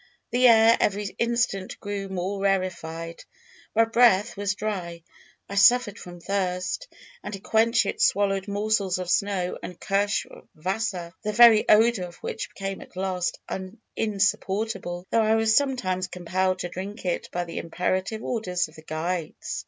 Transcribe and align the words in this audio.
The 0.31 0.47
air 0.47 0.77
every 0.79 1.15
instant 1.19 1.79
grew 1.79 2.09
more 2.09 2.41
rarefied; 2.41 3.23
my 3.75 3.85
mouth 3.95 4.35
was 4.35 4.55
dry; 4.55 5.03
I 5.47 5.53
suffered 5.53 5.99
from 5.99 6.19
thirst, 6.19 6.87
and 7.23 7.35
to 7.35 7.39
quench 7.39 7.85
it 7.85 8.01
swallowed 8.01 8.47
morsels 8.47 8.97
of 8.97 9.11
snow 9.11 9.59
and 9.61 9.79
kirsch 9.79 10.25
wasser, 10.55 11.13
the 11.21 11.33
very 11.33 11.69
odour 11.69 12.05
of 12.07 12.15
which 12.15 12.49
became 12.51 12.81
at 12.81 12.95
last 12.97 13.39
insupportable, 13.95 15.05
though 15.11 15.21
I 15.21 15.35
was 15.35 15.55
sometimes 15.55 16.07
compelled 16.07 16.57
to 16.61 16.69
drink 16.69 17.05
it 17.05 17.29
by 17.31 17.43
the 17.43 17.59
imperative 17.59 18.23
orders 18.23 18.67
of 18.69 18.73
the 18.77 18.81
guides. 18.81 19.59